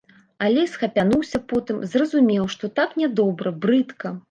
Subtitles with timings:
[0.45, 4.17] Але схапянуўся потым, зразумеў, што так нядобра, брыдка.